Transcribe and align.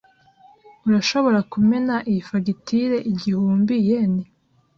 Urashobora 0.87 1.39
kumena 1.51 1.95
iyi 2.09 2.21
fagitire 2.29 2.97
igihumbi-yen? 3.11 4.13